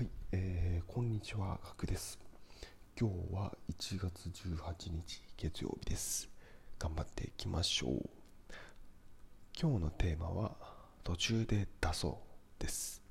[0.00, 2.18] はい、えー、こんにちは、ガクです。
[2.98, 6.30] 今日は1月18日月曜日です。
[6.78, 8.08] 頑張っていきましょう。
[9.60, 10.56] 今日のテーマは
[11.04, 12.18] 途中で出そ
[12.58, 13.02] うです。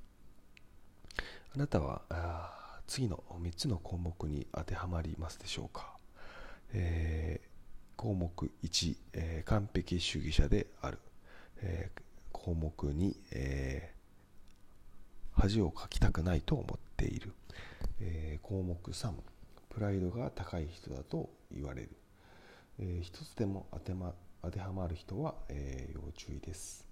[1.55, 5.95] あなたはあ次の3つの項目に当てはまりますでしょうか？
[6.73, 7.49] えー
[7.97, 10.97] 項目1、えー完璧主義者である。
[11.61, 12.01] えー
[12.31, 13.98] 項目2、えー
[15.39, 17.31] 恥をかきたくないと思っている、
[18.01, 19.11] えー項目3
[19.69, 21.89] プライドが高い人だと言われる、
[22.79, 26.85] えー一つでも当て,、ま、当てはまる人は、えー要注意です、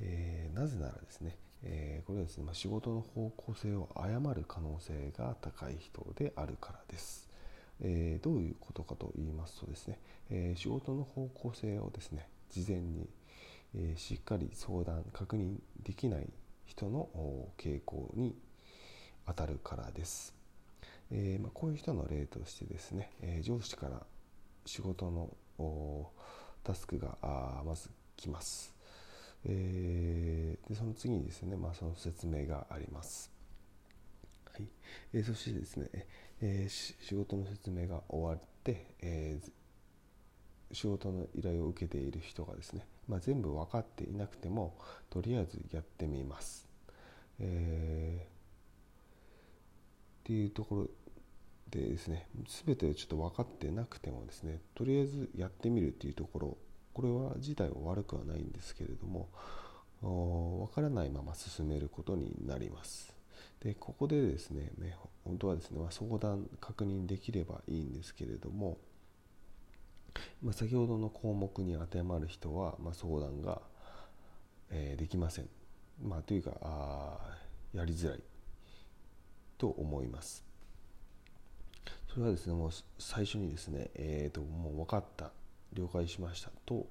[0.00, 7.28] えーなぜならですね、えーこれはですね、まあ、仕事の方向性を誤る可能性が高い人であるからです、
[7.82, 9.98] えーどういうことかと言いますとですね、
[10.30, 13.08] えー仕事の方向性をですね事前に、
[13.74, 16.28] えーしっかり相談確認できない
[16.66, 17.08] 人の
[17.58, 18.34] 傾向に
[19.26, 20.34] 当たるからです、
[21.10, 24.02] えーまあ、こういう人の例としてですね、えー上司から
[24.66, 26.10] 仕事の
[26.62, 27.18] タスクが
[27.64, 28.74] まず来ます、
[29.44, 33.30] えーでその次にですね、まあ、その説明があります。
[34.52, 34.66] はい。
[35.12, 35.88] えーそしてですね、
[36.40, 39.50] えー仕事の説明が終わって、えー
[40.72, 44.76] 仕事の依頼を受けている人がですね、まあ、全部分かっていなくても
[45.10, 46.66] とりあえずやってみます。
[47.40, 48.34] えー
[50.24, 50.86] っていうところ
[51.70, 52.26] でですね
[52.66, 56.56] 全てちょっと分かってなくてもですねとりあえずやってみるっていうところ
[56.94, 59.28] これは自体は悪くはないんですけれども
[60.00, 63.12] 分からないまま進めることになります。
[63.60, 68.78] でここでですねね本当はですね、ま、相談確認できればいいんですけれども
[70.44, 73.62] まあ、先ほどの項目に当てはまる人は、まあ、相談が、
[74.70, 75.48] えーできません。
[76.02, 77.18] まあ、というかあ
[77.72, 78.20] やりづらい
[79.56, 80.44] と思います。
[82.12, 85.32] それはですねもう最初にですね、えー、ともう分かった
[85.72, 86.86] 了解しましたと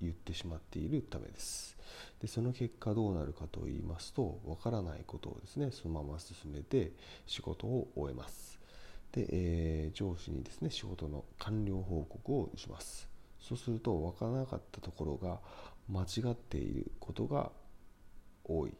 [0.00, 1.76] 言ってしまっているためです。
[2.22, 6.92] でその結果どうなるかと言いますと分からないことをですねそのまま進めて
[7.26, 8.58] 仕事を終えます。
[9.14, 13.08] で、えー上司にですね仕事の完了報告をします。
[13.40, 15.38] そうすると分からなかったところが
[15.88, 17.52] 間違っていることが
[18.44, 18.74] 多い。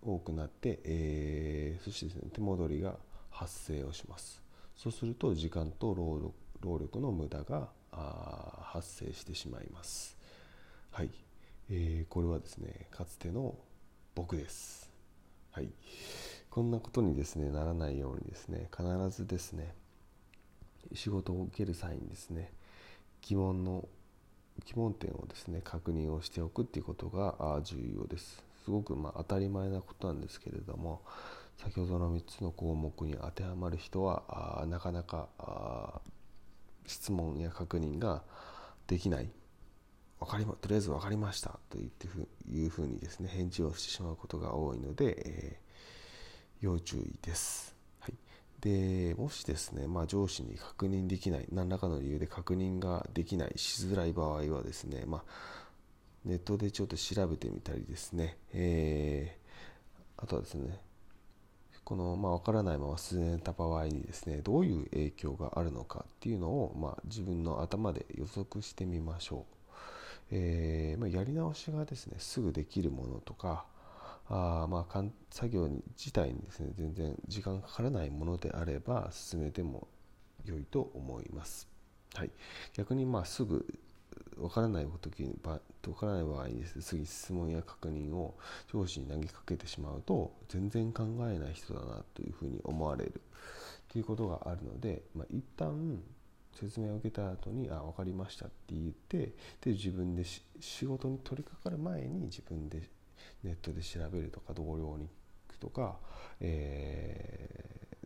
[0.00, 2.96] 多くなって、えーそしてですね手戻りが
[3.30, 4.40] 発生をします。
[4.76, 10.16] そうすると時間と労力の無駄が発生してしまいます。
[10.92, 11.10] はい、
[11.70, 13.56] えーこれはですねかつての
[14.14, 14.88] 僕です。
[15.50, 15.68] はい。
[16.54, 19.74] こんなことにですねならないようにですね必ずですね
[20.94, 22.52] 仕事を受ける際にですね
[23.22, 23.88] 疑問の
[24.64, 28.44] 疑問点をですね確認をしておくっていうことが重要です。
[28.64, 31.02] すごくま当たり前なことなんですけれども
[31.56, 34.22] 先ほどの3つの項目に当てはまる人は
[34.62, 36.02] あなかなか
[36.86, 38.22] 質問や確認が
[38.86, 39.28] できない。
[40.20, 45.63] わかりまとりあえず分かりましたと言っていうふうにですね返事をしてしまうことが多いので、え
[46.60, 47.76] 要注意です。
[48.00, 48.14] はい、
[48.60, 55.22] でもしですね、まあ、上司に確認できない何らかの理由で確認ができないしづらい場合はですね、まあ、
[56.24, 59.44] ネットでちょっと調べてみたりですね、えー
[60.16, 60.78] あとはですね
[61.84, 69.54] この、まあ、分からないまま進めた場合にですねどういう影響があるのかっていうのを、まあ、自分の頭で予測してみましょう。
[70.30, 73.66] えーまあ、やり直しがですねすぐできるものとか
[74.28, 79.88] あまあ作業自体にですね全然時間かからないものであれば進めても
[80.44, 81.68] 良いと思います。
[82.14, 82.30] はい、
[82.74, 83.66] 逆にまあすぐ
[84.38, 85.60] わからない時にばわ
[85.98, 88.34] からない場合にですね次質問や確認を
[88.72, 93.20] 上司に投げかけてしまうと全然考えない人だなというふうに思われる
[93.92, 96.00] ということがあるので、まあ、一旦
[96.54, 102.88] 説明を受けた後に「あ分かりました」って言ってで自分で仕事に取り掛かる前に自分で
[103.42, 105.08] ネットで調べるとか同僚に
[105.48, 105.98] 聞くとか、
[106.40, 107.98] え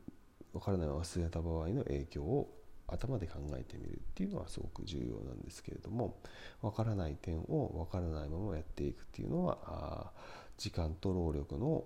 [0.54, 2.54] ー、分からないまま忘れた場合の影響を
[2.86, 6.20] 頭で考えてみるっていうのはすごく重要なんですけれども
[6.62, 10.12] 分からない点を分からないままやっていくっていうのは
[10.56, 11.84] 時間と労力の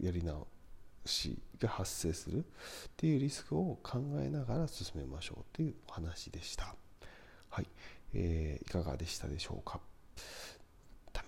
[0.00, 0.46] やり直
[1.04, 2.42] しが発生するっ
[2.96, 6.76] ていうリスクを考えながら進めましょうというお話でした。
[7.48, 7.66] はい、
[8.14, 9.80] えーいかがでしたでしょうか？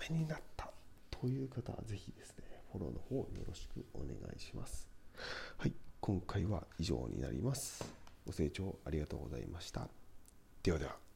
[0.00, 0.70] めになった
[1.10, 4.88] という方はぜひですねフォローの方よろしくお願いします。
[5.58, 7.84] はい今回は以上になります。
[8.26, 9.88] ご清聴ありがとうございました。
[10.62, 11.09] ではでは。